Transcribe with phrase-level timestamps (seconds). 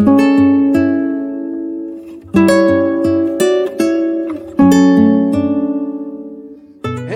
[0.00, 0.06] Hey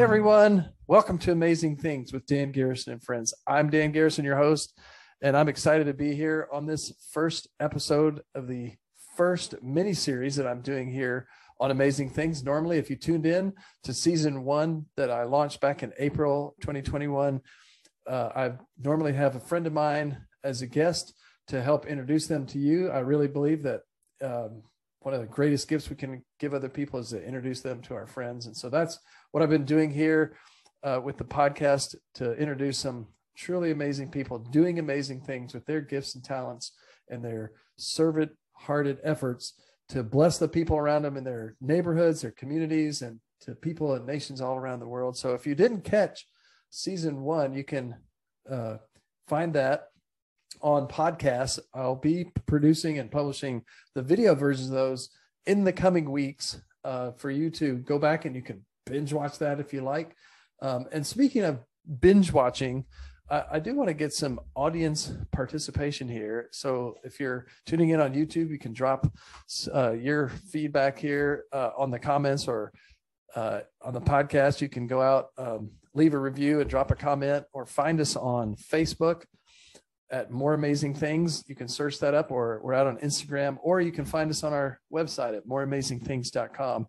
[0.03, 3.33] everyone, welcome to Amazing Things with Dan Garrison and friends.
[3.47, 4.79] I'm Dan Garrison, your host,
[5.23, 8.75] and I'm excited to be here on this first episode of the
[9.17, 11.27] first mini series that I'm doing here
[11.59, 12.45] on Amazing Things.
[12.45, 13.55] Normally, if you tuned in
[13.85, 17.41] to season one that I launched back in April 2021,
[18.07, 21.15] uh, I normally have a friend of mine as a guest
[21.49, 22.91] to help introduce them to you.
[22.91, 23.83] I really believe that
[24.23, 24.63] um,
[25.01, 27.95] one of the greatest gifts we can give other people is to introduce them to
[27.95, 28.47] our friends.
[28.47, 28.99] And so that's
[29.33, 30.37] what I've been doing here
[30.83, 35.81] uh, with the podcast to introduce some truly amazing people doing amazing things with their
[35.81, 36.73] gifts and talents
[37.11, 39.55] and their servant hearted efforts
[39.89, 44.07] to bless the people around them in their neighborhoods, their communities, and to people and
[44.07, 45.17] nations all around the world.
[45.17, 46.27] So if you didn't catch
[46.71, 47.97] season one, you can
[48.51, 48.77] uh,
[49.29, 49.89] find that
[50.61, 51.59] on podcasts.
[51.75, 53.63] I'll be producing and publishing
[53.95, 55.11] the video versions of those
[55.47, 59.39] in the coming weeks uh, for you to go back and you can binge watch
[59.39, 60.17] that if you like.
[60.61, 61.59] Um, and speaking of
[62.01, 62.85] binge watching,
[63.31, 66.49] I, do want to get some audience participation here.
[66.53, 69.11] So if you're tuning in on YouTube, you can drop
[69.75, 72.73] uh, your feedback here uh, on the comments or
[73.35, 74.61] uh, on the podcast.
[74.61, 78.15] You can go out, um, leave a review, and drop a comment, or find us
[78.15, 79.25] on Facebook
[80.15, 81.43] at More Amazing Things.
[81.49, 84.45] You can search that up, or we're out on Instagram, or you can find us
[84.45, 86.87] on our website at moreamazingthings.com.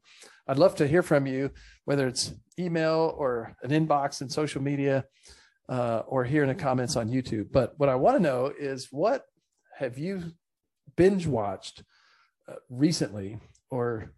[0.47, 1.49] I'd love to hear from you,
[1.85, 5.05] whether it's email or an inbox in social media,
[5.67, 7.47] uh, or here in the comments on YouTube.
[7.51, 9.23] But what I want to know is what
[9.79, 10.21] have you
[10.95, 11.83] binge watched
[12.47, 13.39] uh, recently,
[13.71, 14.11] or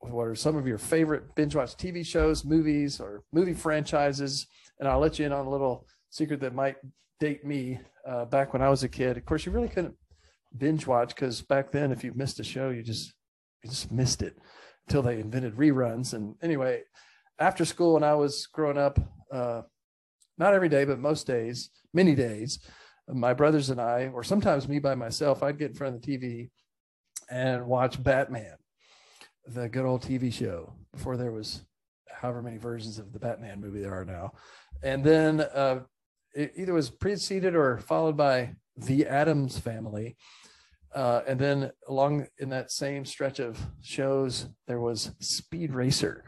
[0.00, 4.48] what are some of your favorite binge watch TV shows, movies, or movie franchises?
[4.80, 6.76] And I'll let you in on a little secret that might
[7.18, 9.16] date me uh, back when I was a kid.
[9.16, 9.94] Of course, you really couldn't
[10.56, 13.14] binge watch because back then, if you missed a show, you just
[13.62, 14.36] you just missed it
[14.86, 16.12] until they invented reruns.
[16.12, 16.82] And anyway,
[17.38, 18.98] after school when I was growing up,
[19.32, 19.62] uh,
[20.38, 22.58] not every day, but most days, many days,
[23.06, 26.18] my brothers and I, or sometimes me by myself, I'd get in front of the
[26.18, 26.50] TV
[27.30, 28.56] and watch Batman,
[29.46, 31.64] the good old TV show before there was
[32.10, 34.32] however many versions of the Batman movie there are now.
[34.82, 35.80] And then uh,
[36.34, 40.16] it either was preceded or followed by the Addams family.
[40.94, 46.24] Uh, and then along in that same stretch of shows, there was Speed Racer.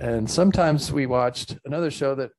[0.00, 2.30] And sometimes we watched another show that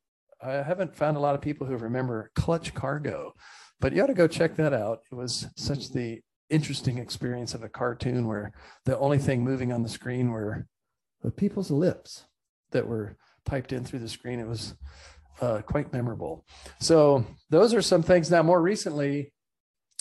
[0.41, 3.33] I haven't found a lot of people who remember Clutch Cargo,
[3.79, 4.99] but you ought to go check that out.
[5.11, 8.51] It was such the interesting experience of a cartoon where
[8.85, 10.67] the only thing moving on the screen were
[11.23, 12.25] the people's lips
[12.71, 14.39] that were piped in through the screen.
[14.39, 14.75] It was
[15.41, 16.45] uh, quite memorable.
[16.79, 18.31] So those are some things.
[18.31, 19.33] Now, more recently,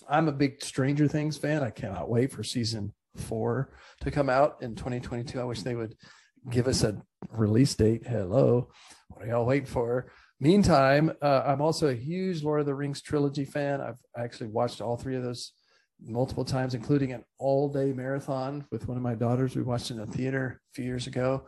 [0.09, 1.63] I'm a big Stranger Things fan.
[1.63, 5.41] I cannot wait for season four to come out in 2022.
[5.41, 5.95] I wish they would
[6.51, 8.07] give us a release date.
[8.07, 8.69] Hello,
[9.09, 10.07] what are y'all waiting for?
[10.39, 13.81] Meantime, uh, I'm also a huge Lord of the Rings trilogy fan.
[13.81, 15.53] I've actually watched all three of those
[16.01, 19.57] multiple times, including an all day marathon with one of my daughters.
[19.57, 21.47] We watched in a theater a few years ago.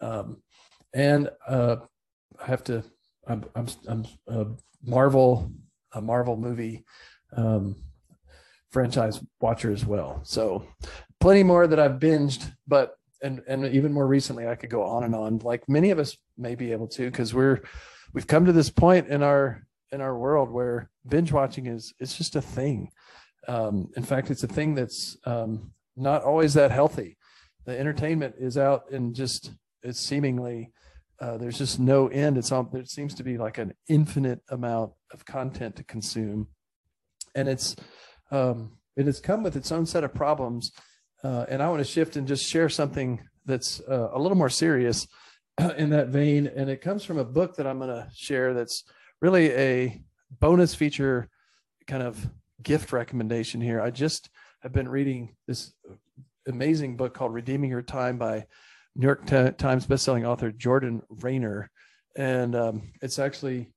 [0.00, 0.38] Um,
[0.94, 1.76] and uh,
[2.42, 2.82] I have to
[3.30, 4.46] I'm I'm, I'm a
[4.84, 5.52] Marvel
[5.92, 6.84] a Marvel movie
[7.36, 7.76] um,
[8.70, 10.20] franchise watcher as well.
[10.24, 10.66] So
[11.20, 15.04] plenty more that I've binged, but and and even more recently I could go on
[15.04, 15.38] and on.
[15.38, 17.62] Like many of us may be able to because we're
[18.12, 19.62] we've come to this point in our
[19.92, 22.90] in our world where binge watching is it's just a thing.
[23.48, 27.16] Um, in fact, it's a thing that's um, not always that healthy.
[27.64, 29.52] The entertainment is out and just
[29.82, 30.72] it's seemingly
[31.20, 32.38] uh, there's just no end.
[32.38, 36.48] It's all, there seems to be like an infinite amount of content to consume,
[37.34, 37.76] and it's
[38.30, 40.72] um, it has come with its own set of problems.
[41.22, 44.48] Uh, and I want to shift and just share something that's uh, a little more
[44.48, 45.06] serious
[45.76, 46.46] in that vein.
[46.46, 48.84] And it comes from a book that I'm going to share that's
[49.20, 50.02] really a
[50.38, 51.28] bonus feature
[51.86, 52.30] kind of
[52.62, 53.80] gift recommendation here.
[53.80, 54.30] I just
[54.60, 55.72] have been reading this
[56.46, 58.46] amazing book called Redeeming Your Time by
[58.96, 61.70] New York Times bestselling author Jordan Raynor,
[62.16, 63.72] and um, it's actually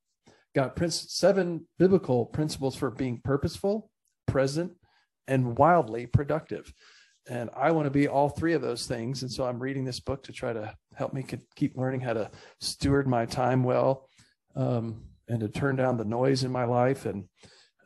[0.56, 3.90] got seven biblical principles for being purposeful,
[4.28, 4.74] present,
[5.28, 6.72] and wildly productive.
[7.28, 9.22] And I want to be all three of those things.
[9.22, 11.26] And so I'm reading this book to try to help me
[11.56, 12.30] keep learning how to
[12.60, 14.10] steward my time well
[14.56, 17.06] um, and to turn down the noise in my life.
[17.06, 17.30] And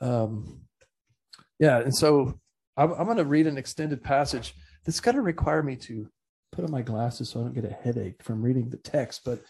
[0.02, 0.62] um,
[1.60, 2.40] yeah, and so
[2.76, 6.10] I'm, I'm going to read an extended passage that's going to require me to
[6.58, 9.22] put on my glasses so I don't get a headache from reading the text.
[9.24, 9.44] But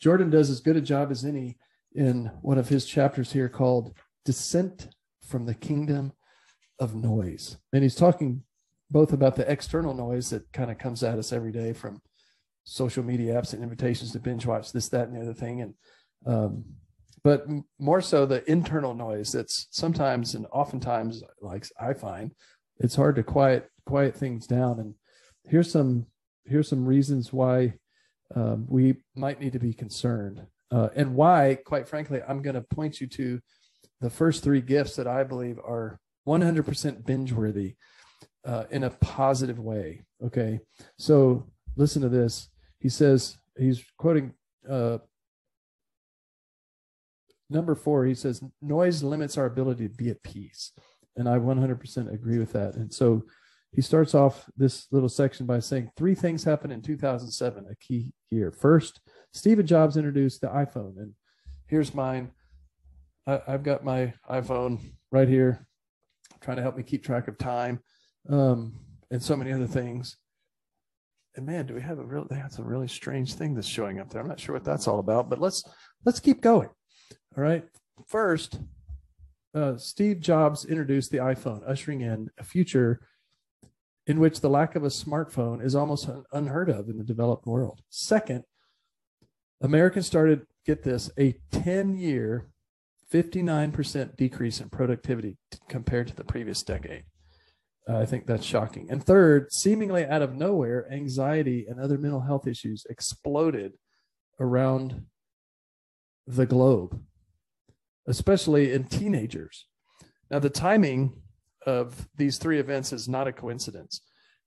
[0.00, 1.58] Jordan does as good a job as any
[1.94, 3.94] in one of his chapters here called
[4.24, 4.88] Descent
[5.26, 6.14] from the Kingdom
[6.78, 7.58] of noise.
[7.74, 8.44] And he's talking
[8.90, 12.00] both about the external noise that kind of comes at us every day from
[12.64, 15.60] social media apps and invitations to binge watch this, that, and the other thing.
[15.60, 15.74] And,
[16.24, 16.64] um,
[17.22, 17.46] but
[17.78, 22.34] more so the internal noise that's sometimes and oftentimes, like I find,
[22.78, 24.80] it's hard to quiet quiet things down.
[24.80, 24.94] And
[25.46, 26.06] here's some
[26.44, 27.74] here's some reasons why
[28.34, 32.62] um, we might need to be concerned, uh, and why, quite frankly, I'm going to
[32.62, 33.40] point you to
[34.00, 37.76] the first three gifts that I believe are 100% binge worthy
[38.44, 40.02] uh, in a positive way.
[40.24, 40.60] Okay,
[40.98, 41.46] so
[41.76, 42.48] listen to this.
[42.80, 44.34] He says he's quoting
[44.68, 44.98] uh,
[47.50, 48.04] number four.
[48.04, 50.72] He says noise limits our ability to be at peace,
[51.16, 52.74] and I 100% agree with that.
[52.74, 53.22] And so
[53.74, 58.12] he starts off this little section by saying three things happened in 2007, a key
[58.30, 58.52] year.
[58.52, 59.00] First,
[59.32, 61.12] Stephen Jobs introduced the iPhone, and
[61.66, 62.30] here's mine.
[63.26, 64.80] I, have got my iPhone
[65.10, 65.66] right here,
[66.40, 67.80] trying to help me keep track of time,
[68.28, 68.78] um,
[69.10, 70.18] and so many other things.
[71.34, 72.28] And man, do we have a real?
[72.30, 74.20] That's a really strange thing that's showing up there.
[74.20, 75.64] I'm not sure what that's all about, but let's
[76.04, 76.68] let's keep going.
[77.36, 77.64] All right.
[78.06, 78.60] First,
[79.52, 83.00] uh, Steve Jobs introduced the iPhone, ushering in a future
[84.06, 87.80] in which the lack of a smartphone is almost unheard of in the developed world.
[87.88, 88.44] Second,
[89.60, 92.48] Americans started, get this, a 10 year,
[93.12, 97.04] 59% decrease in productivity compared to the previous decade.
[97.88, 98.90] Uh, I think that's shocking.
[98.90, 103.74] And third, seemingly out of nowhere, anxiety and other mental health issues exploded
[104.40, 105.04] around
[106.26, 107.00] the globe,
[108.06, 109.66] especially in teenagers.
[110.30, 111.22] Now, the timing
[111.66, 114.00] of these three events is not a coincidence.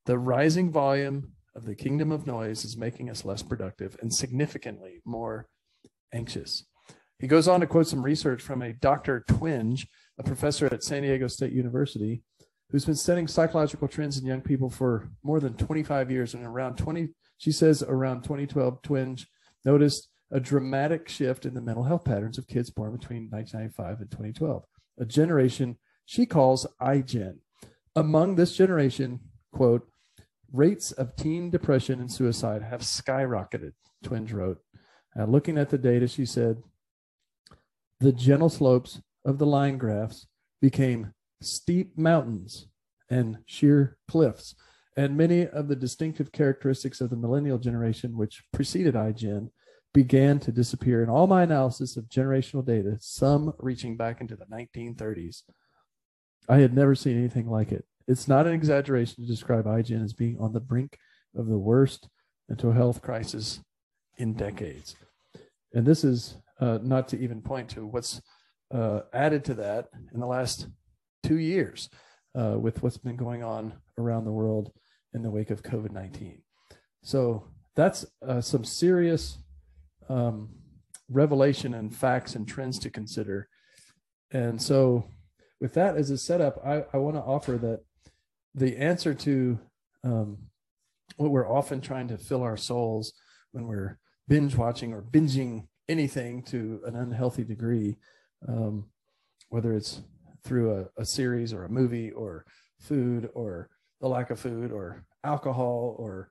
[0.05, 5.01] The rising volume of the kingdom of noise is making us less productive and significantly
[5.05, 5.47] more
[6.13, 6.65] anxious.
[7.19, 9.25] He goes on to quote some research from a Dr.
[9.27, 9.87] Twenge,
[10.19, 12.21] a professor at San Diego State University,
[12.69, 16.33] who's been studying psychological trends in young people for more than 25 years.
[16.33, 19.25] And around 20, she says around 2012, Twenge
[19.65, 24.11] noticed a dramatic shift in the mental health patterns of kids born between 1995 and
[24.11, 24.63] 2012.
[24.99, 25.77] A generation
[26.07, 27.39] she calls iGen.
[27.95, 29.19] Among this generation,
[29.51, 29.87] quote,
[30.51, 33.73] rates of teen depression and suicide have skyrocketed,
[34.03, 34.59] Twenge wrote.
[35.19, 36.63] Uh, looking at the data, she said,
[37.99, 40.27] the gentle slopes of the line graphs
[40.61, 42.67] became steep mountains
[43.09, 44.55] and sheer cliffs.
[44.95, 49.49] And many of the distinctive characteristics of the millennial generation, which preceded iGen,
[49.93, 51.03] began to disappear.
[51.03, 55.41] In all my analysis of generational data, some reaching back into the 1930s,
[56.47, 57.85] I had never seen anything like it.
[58.07, 60.97] It's not an exaggeration to describe iGen as being on the brink
[61.35, 62.07] of the worst
[62.47, 63.59] mental health crisis
[64.17, 64.95] in decades.
[65.73, 68.21] And this is uh, not to even point to what's
[68.73, 70.67] uh, added to that in the last
[71.23, 71.89] two years
[72.35, 74.71] uh, with what's been going on around the world
[75.13, 76.41] in the wake of COVID 19.
[77.03, 77.45] So
[77.75, 79.37] that's uh, some serious
[80.09, 80.49] um,
[81.09, 83.49] revelation and facts and trends to consider.
[84.31, 85.05] And so
[85.59, 87.81] with that as a setup, I, I want to offer that
[88.53, 89.59] the answer to
[90.03, 90.37] um,
[91.17, 93.13] what we're often trying to fill our souls
[93.51, 97.97] when we're binge watching or binging anything to an unhealthy degree,
[98.47, 98.85] um,
[99.49, 100.01] whether it's
[100.43, 102.45] through a, a, series or a movie or
[102.79, 103.69] food or
[104.01, 106.29] the lack of food or alcohol or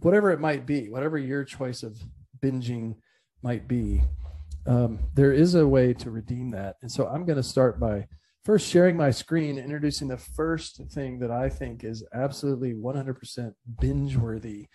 [0.00, 1.98] whatever it might be, whatever your choice of
[2.42, 2.94] binging
[3.42, 4.02] might be,
[4.66, 6.76] um, there is a way to redeem that.
[6.82, 8.06] And so I'm going to start by
[8.46, 14.16] first sharing my screen, introducing the first thing that I think is absolutely 100% binge
[14.16, 14.68] worthy.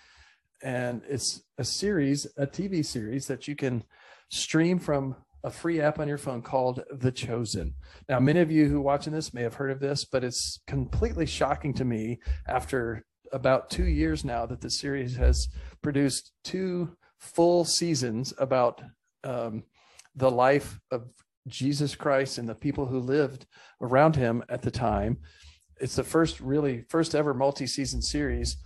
[0.61, 3.85] And it's a series, a TV series that you can
[4.29, 7.75] stream from a free app on your phone called The Chosen.
[8.09, 10.59] Now, many of you who are watching this may have heard of this, but it's
[10.67, 15.47] completely shocking to me after about two years now that the series has
[15.81, 18.81] produced two full seasons about
[19.23, 19.63] um,
[20.13, 21.07] the life of
[21.48, 23.45] Jesus Christ and the people who lived
[23.81, 25.17] around him at the time.
[25.79, 28.57] It's the first really first ever multi-season series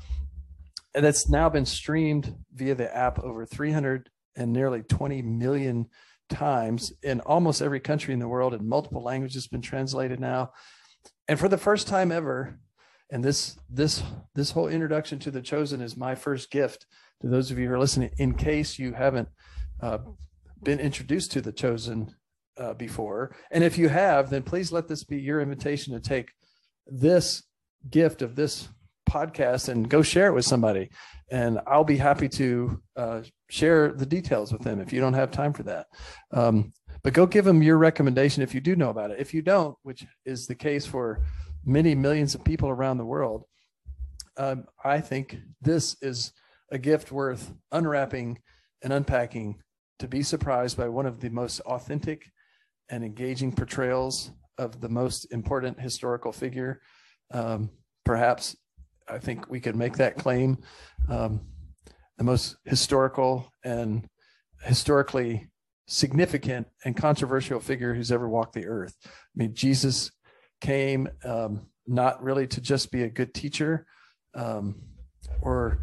[0.96, 5.88] and it's now been streamed via the app over 300 and nearly 20 million
[6.29, 10.51] times in almost every country in the world in multiple languages been translated now.
[11.27, 12.58] And for the first time ever,
[13.12, 14.01] and this this
[14.34, 16.88] this whole introduction to the chosen is my first gift
[17.22, 19.27] to those of you who are listening in case you haven't
[19.82, 20.00] uh,
[20.63, 22.15] been introduced to the chosen
[22.57, 23.35] uh, before.
[23.51, 26.31] And if you have, then please let this be your invitation to take
[26.88, 27.43] this
[27.89, 28.67] gift of this
[29.09, 30.89] podcast and go share it with somebody.
[31.31, 35.31] And I'll be happy to uh, share the details with them if you don't have
[35.31, 35.88] time for that.
[36.31, 39.19] Um, but go give them your recommendation if you do know about it.
[39.19, 41.24] If you don't, which is the case for
[41.63, 43.43] many millions of people around the world.
[44.38, 46.33] Um, I think this is
[46.71, 48.39] a gift worth unwrapping
[48.81, 49.62] and unpacking
[50.00, 52.31] to be surprised by one of the most authentic
[52.89, 56.82] and engaging portrayals of the most important historical figure.
[57.32, 57.70] Um,
[58.04, 58.56] perhaps
[59.08, 60.58] I think we could make that claim.
[61.10, 61.42] Um,
[62.18, 64.08] the most historical and
[64.62, 65.50] historically
[65.88, 68.96] significant and controversial figure who's ever walked the earth.
[69.06, 70.12] I mean, Jesus
[70.62, 73.86] came um, not really to just be a good teacher,
[74.34, 74.82] um,
[75.42, 75.80] or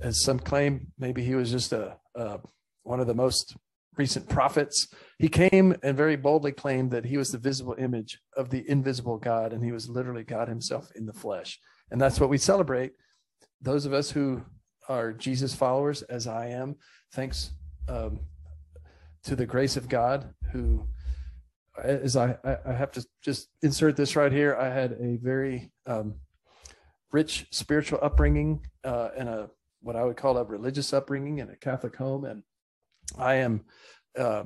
[0.00, 2.40] as some claim, maybe he was just a, a
[2.82, 3.56] one of the most
[3.96, 4.88] recent prophets.
[5.22, 9.18] He came and very boldly claimed that he was the visible image of the invisible
[9.18, 11.60] God, and he was literally God himself in the flesh.
[11.92, 12.94] And that's what we celebrate.
[13.60, 14.42] Those of us who
[14.88, 16.74] are Jesus followers, as I am,
[17.12, 17.52] thanks
[17.88, 18.18] um,
[19.22, 20.88] to the grace of God, who,
[21.80, 22.36] as I,
[22.66, 26.16] I have to just insert this right here, I had a very um,
[27.12, 29.50] rich spiritual upbringing uh, and a
[29.82, 32.42] what I would call a religious upbringing in a Catholic home, and
[33.16, 33.64] I am
[34.18, 34.44] uh,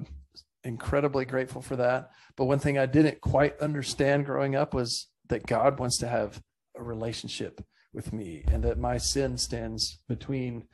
[0.66, 2.10] incredibly grateful for that.
[2.36, 6.42] But one thing I didn't quite understand growing up was that God wants to have
[6.76, 10.64] a relationship with me and that my sin stands between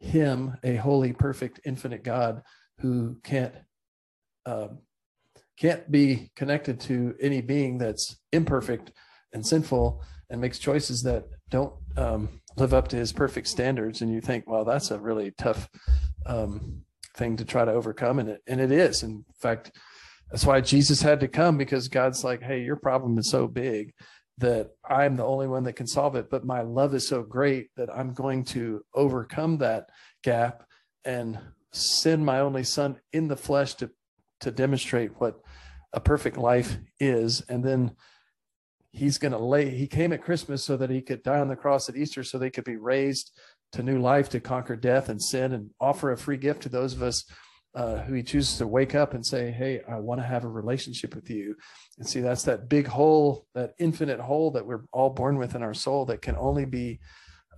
[0.00, 2.42] him, a holy, perfect, infinite God
[2.78, 3.54] who can't
[4.46, 4.68] uh,
[5.58, 8.90] can't be connected to any being that's imperfect
[9.34, 14.00] and sinful and makes choices that don't um, live up to his perfect standards.
[14.00, 15.68] And you think, well, that's a really tough
[16.24, 16.82] um,
[17.20, 19.02] thing to try to overcome and it and it is.
[19.02, 19.72] In fact
[20.30, 23.92] that's why jesus had to come because god's like hey your problem is so big
[24.38, 27.66] that i'm the only one that can solve it but my love is so great
[27.76, 29.88] that i'm going to overcome that
[30.22, 30.62] gap
[31.04, 31.36] and
[31.72, 33.90] send my only son in the flesh to
[34.40, 35.40] to demonstrate what
[35.92, 37.42] a perfect life is.
[37.48, 37.92] And then
[38.92, 41.54] he's going to lay he came at christmas so that he could die on the
[41.54, 43.30] cross at easter so they could be raised
[43.72, 46.94] to new life, to conquer death and sin, and offer a free gift to those
[46.94, 47.24] of us
[47.74, 50.48] uh, who he chooses to wake up and say, Hey, I want to have a
[50.48, 51.54] relationship with you.
[51.98, 55.62] And see, that's that big hole, that infinite hole that we're all born with in
[55.62, 56.98] our soul that can only be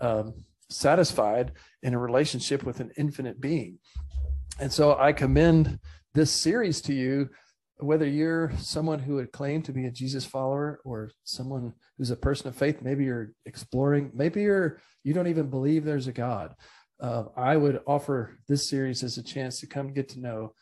[0.00, 0.34] um,
[0.68, 1.52] satisfied
[1.82, 3.78] in a relationship with an infinite being.
[4.60, 5.78] And so I commend
[6.14, 7.30] this series to you
[7.82, 12.16] whether you're someone who would claim to be a Jesus follower or someone who's a
[12.16, 16.54] person of faith, maybe you're exploring, maybe you're you don't even believe there's a God.
[17.00, 20.54] Uh, I would offer this series as a chance to come get to know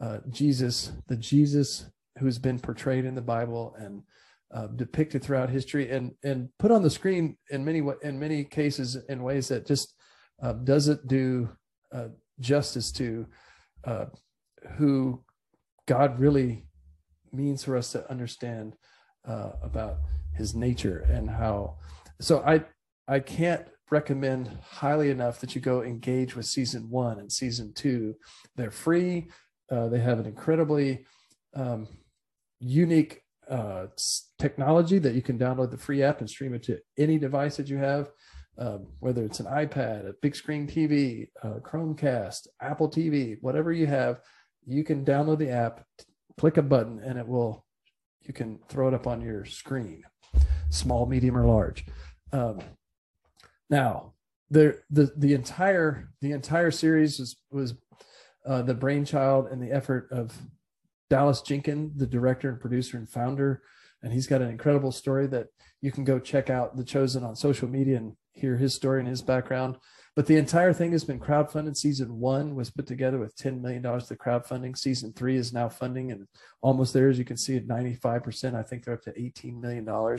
[0.00, 4.02] uh, Jesus, the Jesus who's been portrayed in the Bible and
[4.54, 8.96] uh, depicted throughout history, and and put on the screen in many in many cases
[9.08, 9.94] in ways that just
[10.42, 11.50] uh, doesn't do
[11.92, 12.08] uh,
[12.40, 13.26] justice to
[13.84, 14.06] uh,
[14.76, 15.22] who
[15.86, 16.67] God really
[17.32, 18.74] means for us to understand
[19.26, 19.98] uh, about
[20.34, 21.76] his nature and how
[22.20, 22.62] so i
[23.08, 28.14] i can't recommend highly enough that you go engage with season one and season two.
[28.54, 29.28] They're free
[29.70, 31.04] uh, they have an incredibly
[31.54, 31.88] um,
[32.60, 33.86] unique uh,
[34.38, 37.68] technology that you can download the free app and stream it to any device that
[37.68, 38.10] you have
[38.58, 41.28] um, whether it's an ipad a big screen tv
[41.62, 44.20] chromecast apple tv whatever you have
[44.66, 45.82] you can download the app
[46.38, 47.64] click a button and it will
[48.22, 50.02] you can throw it up on your screen
[50.70, 51.86] small medium or large.
[52.32, 52.60] Um,
[53.70, 54.12] now
[54.50, 57.74] the, the the entire the entire series was was
[58.46, 60.32] uh, the brainchild and the effort of
[61.10, 63.62] dallas jenkins the director and producer and founder.
[64.02, 65.48] And he's got an incredible story that
[65.80, 69.08] you can go check out the chosen on social media and hear his story and
[69.08, 69.76] his background
[70.18, 71.76] but the entire thing has been crowdfunded.
[71.76, 74.76] Season one was put together with $10 million to crowdfunding.
[74.76, 76.26] Season three is now funding and
[76.60, 78.56] almost there, as you can see, at 95%.
[78.56, 80.18] I think they're up to $18 million.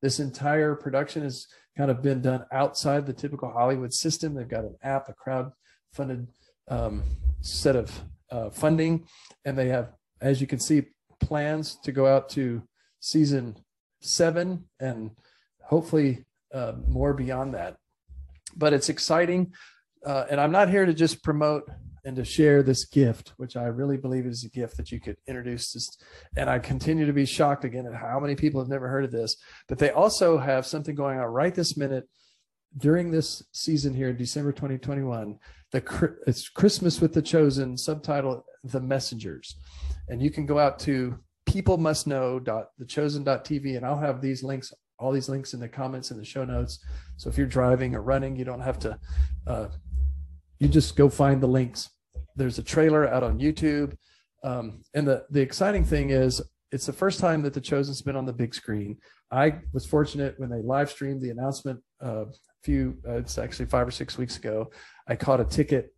[0.00, 1.46] This entire production has
[1.76, 4.32] kind of been done outside the typical Hollywood system.
[4.32, 6.26] They've got an app, a crowd-funded
[6.68, 7.02] um,
[7.42, 7.92] set of
[8.30, 9.06] uh, funding,
[9.44, 10.84] and they have, as you can see,
[11.20, 12.62] plans to go out to
[13.00, 13.58] season
[14.00, 15.10] seven and
[15.60, 16.24] hopefully
[16.54, 17.76] uh, more beyond that
[18.56, 19.52] but it's exciting.
[20.04, 21.68] Uh, and I'm not here to just promote
[22.04, 25.16] and to share this gift, which I really believe is a gift that you could
[25.26, 25.72] introduce.
[25.72, 25.96] This,
[26.36, 29.10] and I continue to be shocked again at how many people have never heard of
[29.10, 29.36] this.
[29.68, 32.06] But they also have something going on right this minute
[32.76, 35.38] during this season here, in December 2021.
[35.72, 39.56] The it's Christmas with the Chosen, subtitle The Messengers,
[40.08, 41.18] and you can go out to
[41.48, 44.72] peoplemustknow.thechosen.tv, and I'll have these links
[45.04, 46.78] all these links in the comments in the show notes.
[47.18, 48.98] So if you're driving or running, you don't have to,
[49.46, 49.68] uh,
[50.58, 51.90] you just go find the links.
[52.36, 53.96] There's a trailer out on YouTube.
[54.42, 56.40] Um, and the, the exciting thing is
[56.72, 58.96] it's the first time that The Chosen's been on the big screen.
[59.30, 62.32] I was fortunate when they live streamed the announcement uh, a
[62.62, 64.70] few, uh, it's actually five or six weeks ago.
[65.06, 65.94] I caught a ticket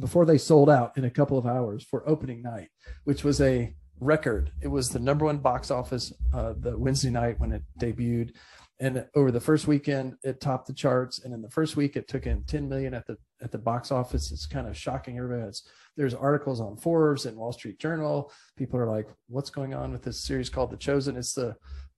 [0.00, 2.70] before they sold out in a couple of hours for opening night,
[3.04, 4.52] which was a record.
[4.60, 8.32] It was the number one box office uh, the Wednesday night when it debuted,
[8.80, 11.20] and over the first weekend it topped the charts.
[11.20, 13.92] And in the first week, it took in 10 million at the at the box
[13.92, 14.32] office.
[14.32, 15.48] It's kind of shocking everybody.
[15.48, 18.32] It's, there's articles on Forbes and Wall Street Journal.
[18.56, 21.54] People are like, "What's going on with this series called The Chosen?" It's the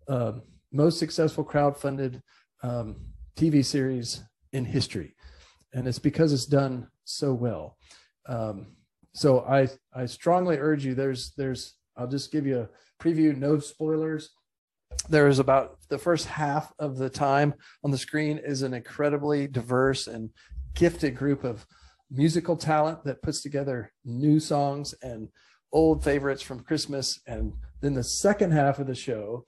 [0.08, 0.32] uh,
[0.72, 2.20] most successful crowd-funded
[2.62, 2.96] um,
[3.36, 5.14] TV series in history,
[5.72, 7.78] and it's because it's done so well.
[8.26, 8.76] Um,
[9.14, 10.94] so I I strongly urge you.
[10.94, 14.30] There's there's I'll just give you a preview, no spoilers.
[15.08, 19.46] There is about the first half of the time on the screen is an incredibly
[19.46, 20.30] diverse and
[20.74, 21.66] gifted group of
[22.10, 25.28] musical talent that puts together new songs and
[25.72, 27.20] old favorites from Christmas.
[27.26, 29.44] And then the second half of the show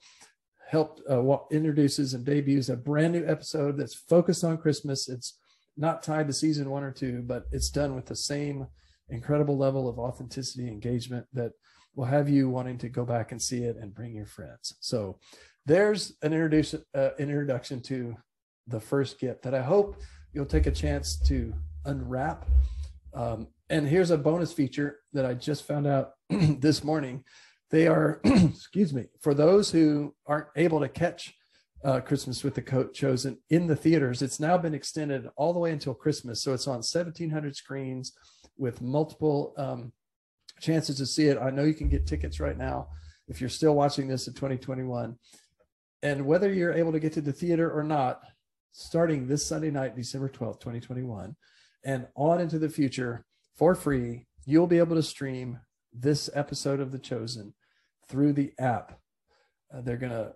[0.69, 5.07] helped uh, introduces and debuts a brand new episode that's focused on Christmas.
[5.07, 5.39] It's
[5.77, 8.67] not tied to season one or two, but it's done with the same
[9.09, 11.53] incredible level of authenticity engagement that
[11.97, 14.75] will have you wanting to go back and see it and bring your friends.
[14.79, 15.17] So
[15.65, 18.15] there's an introduction uh, introduction to
[18.67, 19.97] the first gift that I hope
[20.31, 21.53] you'll take a chance to
[21.85, 22.45] unwrap.
[23.13, 27.23] Um, and here's a bonus feature that I just found out this morning.
[27.71, 31.33] They are, excuse me, for those who aren't able to catch
[31.83, 34.21] uh, Christmas with the Coat Chosen in the theaters.
[34.21, 38.13] It's now been extended all the way until Christmas, so it's on 1,700 screens
[38.57, 39.91] with multiple um,
[40.59, 41.37] chances to see it.
[41.37, 42.89] I know you can get tickets right now
[43.27, 45.17] if you're still watching this in 2021.
[46.03, 48.21] And whether you're able to get to the theater or not,
[48.71, 51.35] starting this Sunday night, December 12th, 2021,
[51.83, 53.25] and on into the future
[53.57, 55.59] for free, you'll be able to stream
[55.91, 57.53] this episode of The Chosen
[58.07, 58.99] through the app.
[59.73, 60.33] Uh, they're going to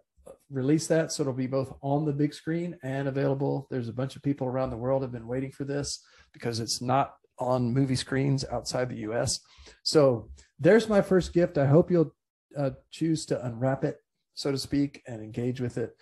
[0.49, 3.67] release that so it'll be both on the big screen and available.
[3.69, 6.81] There's a bunch of people around the world have been waiting for this because it's
[6.81, 9.39] not on movie screens outside the US.
[9.83, 11.57] So there's my first gift.
[11.57, 12.15] I hope you'll
[12.55, 13.97] uh, choose to unwrap it,
[14.35, 15.97] so to speak, and engage with it,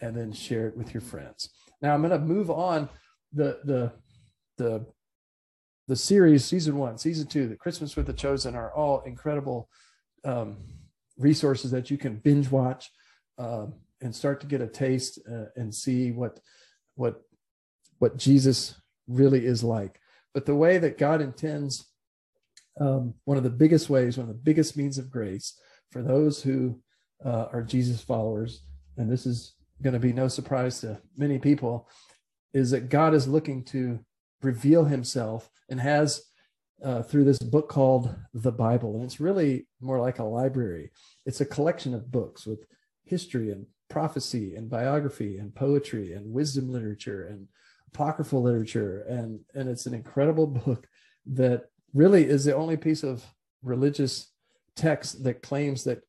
[0.00, 1.50] and then share it with your friends.
[1.82, 2.88] Now I'm going to move on.
[3.32, 3.92] The the
[4.56, 4.86] the
[5.88, 9.68] the series, season one, season two, the Christmas with the Chosen are all incredible
[10.24, 10.56] um,
[11.18, 12.90] resources that you can binge watch
[13.38, 16.38] um, and start to get a taste uh, and see what
[16.94, 17.22] what
[17.98, 20.00] what Jesus really is like.
[20.34, 21.88] But the way that God intends,
[22.80, 25.58] um, one of the biggest ways, one of the biggest means of grace
[25.92, 26.80] for those who
[27.24, 28.62] uh, are Jesus followers,
[28.96, 31.88] and this is going to be no surprise to many people,
[32.52, 34.00] is that God is looking to
[34.42, 36.22] reveal himself and has
[36.82, 38.96] uh, through this book called the Bible.
[38.96, 40.90] And it's really more like a library,
[41.24, 42.66] it's a collection of books with
[43.04, 47.46] history and prophecy and biography and poetry and wisdom literature and
[47.94, 50.86] apocryphal literature and and it's an incredible book
[51.26, 53.24] that really is the only piece of
[53.62, 54.32] religious
[54.74, 56.02] text that claims that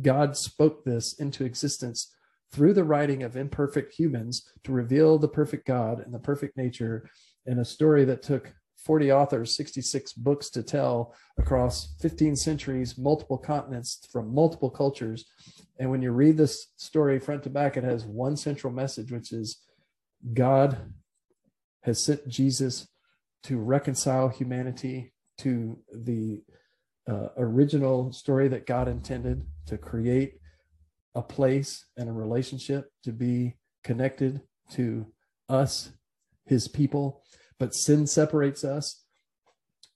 [0.00, 2.14] God spoke this into existence
[2.52, 7.10] through the writing of imperfect humans to reveal the perfect God and the perfect nature
[7.46, 13.38] in a story that took 40 authors, 66 books to tell across 15 centuries, multiple
[13.38, 15.24] continents from multiple cultures.
[15.78, 19.32] And when you read this story front to back, it has one central message, which
[19.32, 19.62] is
[20.34, 20.78] God
[21.82, 22.88] has sent Jesus
[23.44, 26.42] to reconcile humanity to the
[27.08, 30.34] uh, original story that God intended to create
[31.14, 34.40] a place and a relationship to be connected
[34.70, 35.06] to
[35.48, 35.90] us,
[36.46, 37.22] his people.
[37.58, 39.04] But sin separates us.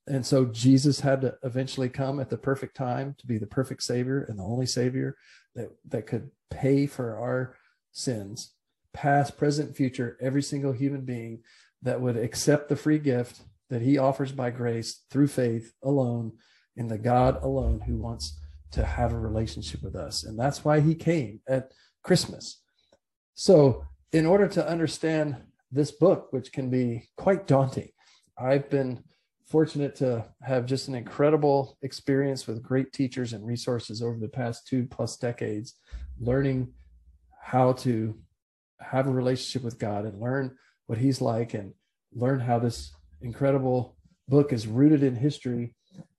[0.08, 3.82] And so Jesus had to eventually come at the perfect time to be the perfect
[3.82, 5.16] Savior and the only Savior
[5.54, 7.56] that, that could pay for our
[7.92, 8.52] sins,
[8.92, 11.42] past, present, future, every single human being
[11.82, 16.32] that would accept the free gift that he offers by grace through faith alone
[16.76, 18.38] in the God alone who wants
[18.72, 20.24] to have a relationship with us.
[20.24, 22.62] And that's why he came at Christmas.
[23.34, 25.36] So, in order to understand
[25.70, 27.90] this book, which can be quite daunting,
[28.38, 29.02] I've been
[29.46, 34.66] fortunate to have just an incredible experience with great teachers and resources over the past
[34.66, 35.74] two plus decades,
[36.18, 36.72] learning
[37.40, 38.18] how to
[38.80, 40.56] have a relationship with God and learn
[40.86, 41.72] what he's like and
[42.12, 43.96] learn how this incredible
[44.28, 45.74] book is rooted in history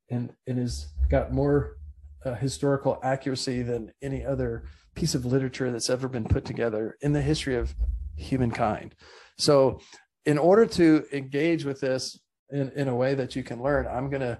[0.10, 1.78] and and has got more
[2.26, 4.64] uh, historical accuracy than any other
[4.96, 7.74] piece of literature that's ever been put together in the history of
[8.16, 8.96] humankind.
[9.38, 9.80] So,
[10.26, 14.10] in order to engage with this in, in a way that you can learn, I'm
[14.10, 14.40] going to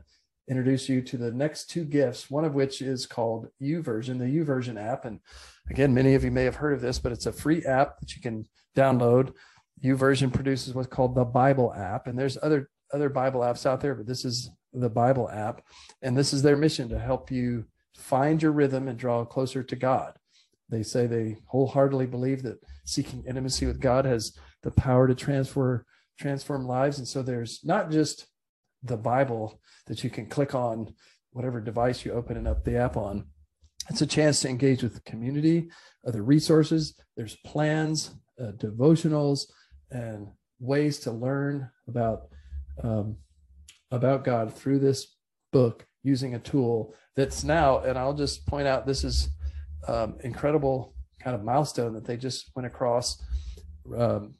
[0.50, 4.82] introduce you to the next two gifts, one of which is called YouVersion, the YouVersion
[4.82, 5.06] app.
[5.06, 5.20] And
[5.70, 8.16] again, many of you may have heard of this, but it's a free app that
[8.16, 9.34] you can download.
[9.84, 12.08] YouVersion produces what's called the Bible app.
[12.08, 15.62] And there's other other Bible apps out there, but this is the Bible app.
[16.02, 19.76] And this is their mission to help you find your rhythm and draw closer to
[19.76, 20.14] God.
[20.70, 25.86] They say they wholeheartedly believe that seeking intimacy with God has the power to transfer
[26.20, 26.98] transform lives.
[26.98, 28.28] And so there's not just
[28.84, 30.94] the Bible that you can click on
[31.32, 33.26] whatever device you open and up the app on.
[33.90, 35.70] It's a chance to engage with the community,
[36.06, 36.96] other resources.
[37.16, 39.46] There's plans, uh, devotionals,
[39.92, 40.28] and
[40.60, 42.28] ways to learn about
[42.84, 43.18] um,
[43.92, 45.16] about God through this
[45.52, 47.80] book using a tool that's now.
[47.80, 49.30] And I'll just point out this is
[49.88, 53.22] um, incredible kind of milestone that they just went across
[53.96, 54.34] um,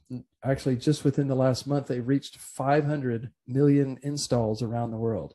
[0.44, 5.34] actually just within the last month they reached 500 million installs around the world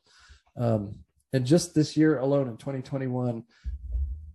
[0.56, 0.94] um,
[1.32, 3.42] and just this year alone in 2021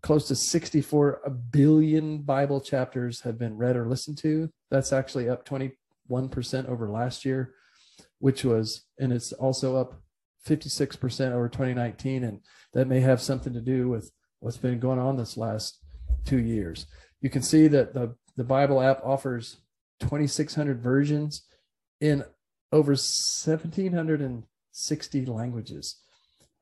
[0.01, 4.49] close to 64 billion bible chapters have been read or listened to.
[4.71, 5.73] That's actually up 21%
[6.67, 7.53] over last year
[8.19, 10.01] which was and it's also up
[10.47, 12.39] 56% over 2019 and
[12.73, 15.79] that may have something to do with what's been going on this last
[16.25, 16.85] two years.
[17.21, 19.57] You can see that the the bible app offers
[19.99, 21.43] 2,600 versions
[21.99, 22.23] in
[22.71, 25.95] over 1,760 languages.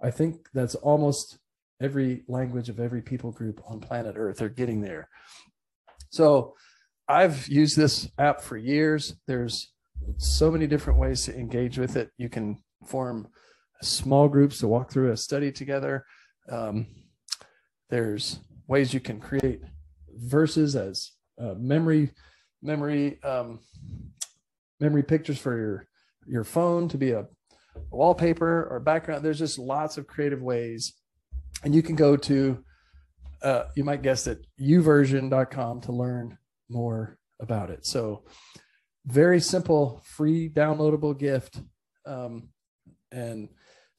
[0.01, 1.39] I think that's almost
[1.81, 5.09] every language of every people group on planet Earth are getting there.
[6.09, 6.55] So
[7.07, 9.15] I've used this app for years.
[9.27, 9.71] There's
[10.17, 12.11] so many different ways to engage with it.
[12.17, 13.27] You can form
[13.81, 16.05] small groups to walk through a study together.
[16.49, 16.87] Um,
[17.89, 19.61] there's ways you can create
[20.15, 22.11] verses as uh, memory
[22.61, 23.59] memory um,
[24.79, 25.87] memory pictures for your
[26.27, 27.27] your phone to be a
[27.91, 29.23] wallpaper or background.
[29.23, 30.93] There's just lots of creative ways,
[31.63, 32.63] and you can go to
[33.41, 36.37] uh, you might guess it youversion.com to learn
[36.69, 37.85] more about it.
[37.85, 38.23] So
[39.05, 41.61] very simple, free downloadable gift,
[42.05, 42.49] um,
[43.11, 43.49] and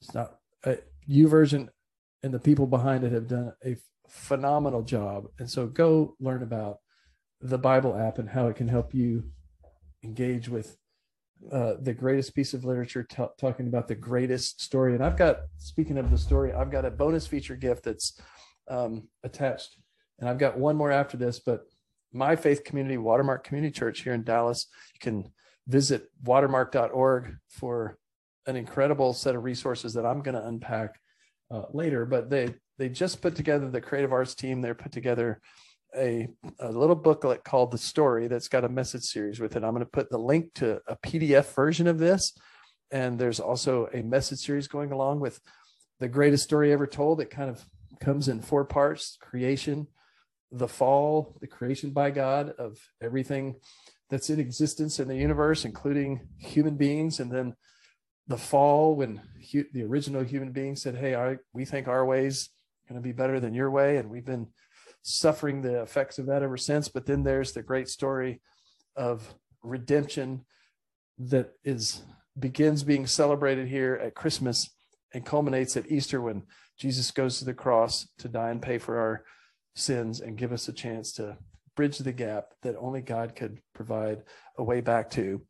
[0.01, 0.75] it's not uh,
[1.09, 1.69] YouVersion
[2.21, 5.25] and the people behind it have done a phenomenal job.
[5.39, 6.79] And so go learn about
[7.41, 9.23] the Bible app and how it can help you
[10.03, 10.77] engage with
[11.51, 14.93] uh, the greatest piece of literature, t- talking about the greatest story.
[14.93, 18.19] And I've got, speaking of the story, I've got a bonus feature gift that's
[18.69, 19.77] um, attached.
[20.19, 21.61] And I've got one more after this, but
[22.11, 25.31] my faith community, Watermark Community Church here in Dallas, you can
[25.67, 27.97] visit watermark.org for
[28.47, 30.99] an incredible set of resources that I'm going to unpack
[31.51, 32.05] uh, later.
[32.05, 34.61] But they they just put together the creative arts team.
[34.61, 35.41] They're put together
[35.95, 36.27] a,
[36.59, 39.63] a little booklet called The Story that's got a message series with it.
[39.63, 42.33] I'm going to put the link to a PDF version of this.
[42.91, 45.39] And there's also a message series going along with
[45.99, 47.21] the greatest story ever told.
[47.21, 47.65] It kind of
[47.99, 49.87] comes in four parts creation,
[50.51, 53.55] the fall, the creation by God of everything
[54.09, 57.55] that's in existence in the universe, including human beings, and then
[58.27, 59.21] the fall when
[59.51, 62.49] hu- the original human being said, "Hey, I, we think our ways
[62.87, 64.47] going to be better than your way," and we've been
[65.01, 66.87] suffering the effects of that ever since.
[66.87, 68.41] But then there's the great story
[68.95, 69.33] of
[69.63, 70.45] redemption
[71.17, 72.03] that is
[72.37, 74.69] begins being celebrated here at Christmas
[75.13, 76.43] and culminates at Easter when
[76.77, 79.23] Jesus goes to the cross to die and pay for our
[79.75, 81.37] sins and give us a chance to
[81.75, 84.23] bridge the gap that only God could provide
[84.57, 85.41] a way back to.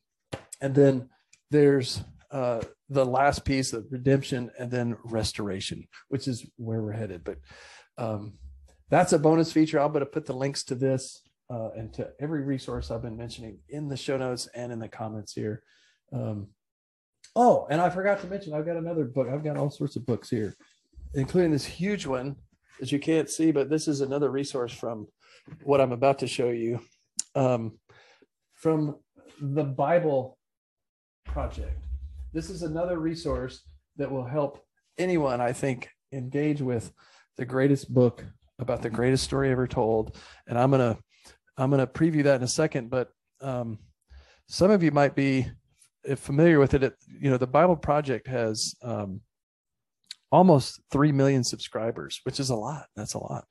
[0.62, 1.10] And then
[1.52, 7.24] there's uh, the last piece of redemption and then restoration, which is where we're headed.
[7.24, 7.38] But
[7.98, 8.34] um,
[8.90, 9.80] that's a bonus feature.
[9.80, 13.18] I'm going to put the links to this uh, and to every resource I've been
[13.18, 15.64] mentioning in the show notes and in the comments here.
[16.12, 16.48] Um,
[17.36, 19.28] oh, and I forgot to mention, I've got another book.
[19.32, 20.56] I've got all sorts of books here,
[21.14, 22.36] including this huge one
[22.80, 25.08] that you can't see, but this is another resource from
[25.64, 26.80] what I'm about to show you
[27.36, 27.78] um,
[28.56, 28.98] from
[29.42, 30.38] the Bible
[31.26, 31.78] Project.
[32.34, 33.62] This is another resource
[33.98, 34.64] that will help
[34.98, 36.92] anyone, I think, engage with
[37.38, 38.26] the greatest book
[38.60, 40.18] about the greatest story ever told,
[40.48, 40.98] and I'm gonna
[41.58, 42.90] I'm gonna preview that in a second.
[42.90, 43.10] But
[43.42, 43.80] um,
[44.48, 45.48] some of you might be
[46.16, 46.84] familiar with it.
[46.84, 49.22] it you know, the Bible Project has um,
[50.32, 52.88] almost three million subscribers, which is a lot.
[52.96, 53.46] That's a lot.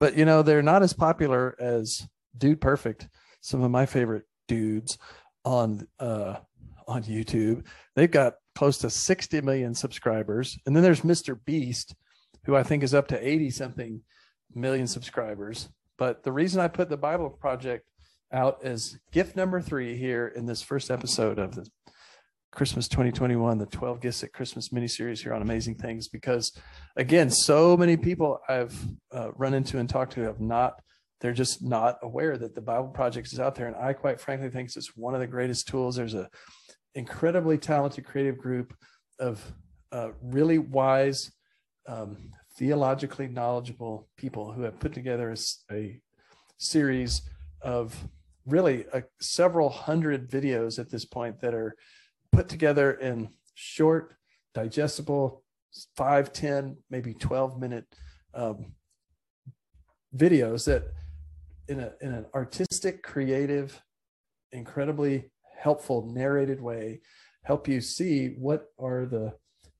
[0.00, 3.08] But you know, they're not as popular as Dude Perfect.
[3.40, 4.98] Some of my favorite dudes
[5.44, 6.36] on uh,
[6.86, 7.64] on YouTube.
[7.94, 10.58] They've got close to 60 million subscribers.
[10.66, 11.38] And then there's Mr.
[11.44, 11.94] Beast,
[12.44, 14.00] who I think is up to 80 something
[14.54, 15.68] million subscribers.
[15.96, 17.86] But the reason I put the Bible Project
[18.32, 21.66] out as gift number three here in this first episode of the
[22.52, 26.52] Christmas 2021, the 12 Gifts at Christmas miniseries here on Amazing Things, because
[26.96, 28.76] again, so many people I've
[29.12, 30.80] uh, run into and talked to have not,
[31.20, 33.66] they're just not aware that the Bible Project is out there.
[33.66, 35.96] And I quite frankly think it's one of the greatest tools.
[35.96, 36.28] There's a
[36.94, 38.72] incredibly talented creative group
[39.18, 39.42] of
[39.90, 41.32] uh, really wise,
[41.88, 46.00] um, theologically knowledgeable people who have put together a, a
[46.58, 47.22] series
[47.62, 47.96] of
[48.46, 51.74] really a, several hundred videos at this point that are
[52.32, 54.14] put together in short,
[54.54, 55.42] digestible,
[55.96, 57.86] five, 10, maybe 12 minute
[58.34, 58.72] um,
[60.16, 60.84] videos that
[61.68, 63.82] in, a, in an artistic, creative,
[64.52, 67.00] incredibly helpful narrated way
[67.42, 69.32] help you see what are the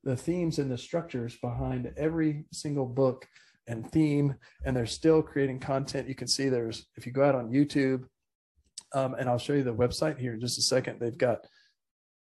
[0.05, 3.27] the themes and the structures behind every single book
[3.67, 7.35] and theme and they're still creating content you can see there's if you go out
[7.35, 8.03] on youtube
[8.93, 11.39] um, and i'll show you the website here in just a second they've got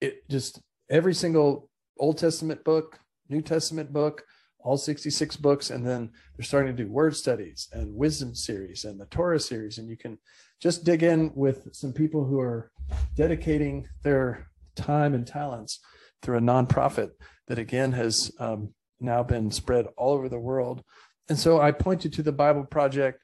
[0.01, 1.69] it just every single
[2.01, 4.23] Old Testament book, New Testament book,
[4.59, 5.69] all 66 books.
[5.69, 9.77] And then they're starting to do word studies and wisdom series and the Torah series.
[9.77, 10.17] And you can
[10.59, 12.71] just dig in with some people who are
[13.15, 15.79] dedicating their time and talents
[16.21, 17.11] through a nonprofit
[17.51, 20.81] that again has um, now been spread all over the world.
[21.27, 23.21] And so I pointed to the Bible Project,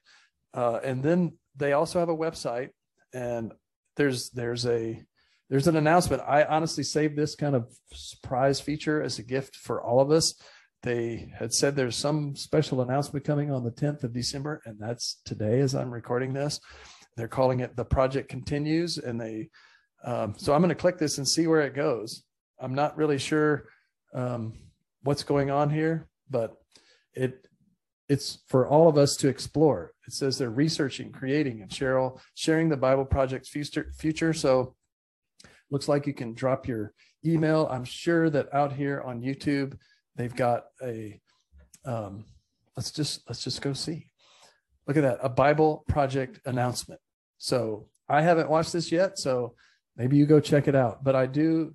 [0.52, 2.68] uh, and then they also have a website,
[3.14, 3.54] and
[3.96, 5.02] there's there's a
[5.48, 6.22] there's an announcement.
[6.28, 10.34] I honestly saved this kind of surprise feature as a gift for all of us.
[10.82, 15.22] They had said there's some special announcement coming on the 10th of December, and that's
[15.24, 16.60] today as I'm recording this.
[17.16, 19.48] They're calling it the project continues, and they.
[20.04, 22.24] Um, so I'm going to click this and see where it goes.
[22.60, 23.64] I'm not really sure
[24.14, 24.54] um,
[25.02, 26.56] what's going on here, but
[27.14, 27.46] it
[28.08, 29.92] it's for all of us to explore.
[30.06, 33.92] It says they're researching, creating, and Cheryl sharing the Bible Project's future.
[33.98, 34.32] Future.
[34.32, 34.74] So
[35.70, 36.94] looks like you can drop your
[37.24, 37.68] email.
[37.70, 39.76] I'm sure that out here on YouTube,
[40.16, 41.20] they've got a,
[41.84, 42.24] um,
[42.76, 44.08] let's just, let's just go see.
[44.86, 47.00] Look at that, a Bible project announcement.
[47.36, 49.54] So I haven't watched this yet, so
[49.96, 51.04] maybe you go check it out.
[51.04, 51.74] But I do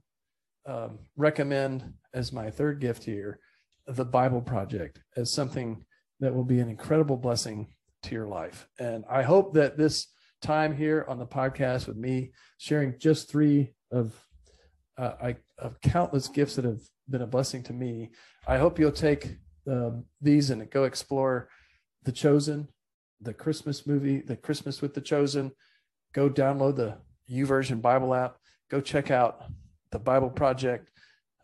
[0.65, 3.39] um, recommend as my third gift here,
[3.87, 5.83] the Bible project as something
[6.19, 7.67] that will be an incredible blessing
[8.03, 8.67] to your life.
[8.79, 10.07] And I hope that this
[10.41, 14.13] time here on the podcast with me sharing just three of
[14.97, 18.11] uh, I, of countless gifts that have been a blessing to me.
[18.47, 21.49] I hope you'll take um, these and go explore
[22.03, 22.67] The Chosen,
[23.21, 25.51] the Christmas movie, the Christmas with the Chosen.
[26.13, 26.97] Go download the
[27.31, 28.37] YouVersion Bible app.
[28.69, 29.45] Go check out
[29.91, 30.89] the Bible Project.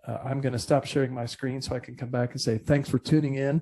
[0.08, 2.58] Uh, I'm going to stop sharing my screen so I can come back and say
[2.58, 3.62] thanks for tuning in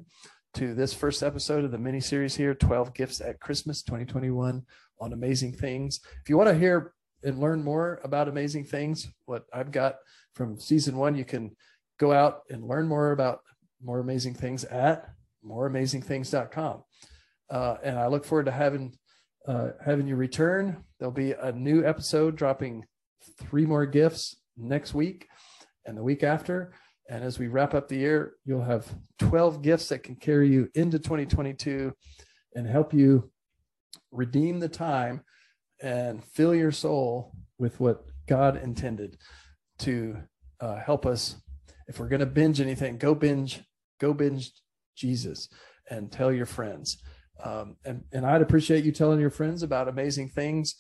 [0.54, 4.64] to this first episode of the mini series here 12 Gifts at Christmas 2021
[5.00, 6.00] on Amazing Things.
[6.22, 9.96] If you want to hear and learn more about amazing things, what I've got
[10.34, 11.56] from season one, you can
[12.00, 13.42] go out and learn more about
[13.84, 15.10] more amazing things at
[15.46, 16.84] moreamazingthings.com.
[17.50, 18.98] Uh, and I look forward to having
[19.48, 20.84] uh, having you return.
[21.00, 22.86] There'll be a new episode dropping
[23.40, 25.28] three more gifts next week
[25.88, 26.74] and the week after.
[27.10, 28.86] And as we wrap up the year, you'll have
[29.20, 31.94] 12 gifts that can carry you into 2022
[32.54, 33.32] and help you
[34.12, 35.22] redeem the time
[35.82, 39.18] and fill your soul with what God intended
[39.80, 40.18] to
[40.60, 41.38] uh, help us.
[41.88, 43.64] If we're going to binge anything, go binge,
[44.00, 44.52] go binge
[44.96, 45.48] Jesus
[45.90, 46.98] and tell your friends.
[47.42, 50.76] Um, and, and I'd appreciate you telling your friends about amazing things.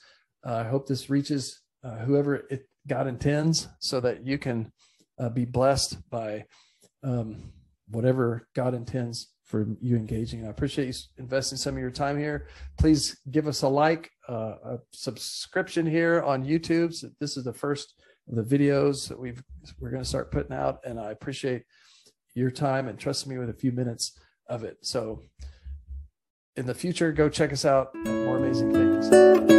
[0.46, 4.72] Uh, I hope this reaches uh, whoever it, God intends so that you can
[5.20, 6.46] uh, be blessed by
[7.04, 7.52] um,
[7.90, 10.46] whatever God intends for you engaging.
[10.46, 12.48] I appreciate you investing some of your time here.
[12.78, 16.94] Please give us a like, uh, a subscription here on YouTube.
[16.94, 17.94] So this is the first
[18.30, 19.42] of the videos that we've
[19.80, 21.64] we're going to start putting out, and I appreciate
[22.36, 24.78] your time and trusting me with a few minutes of it.
[24.82, 25.22] So
[26.58, 29.57] in the future, go check us out at More Amazing Things.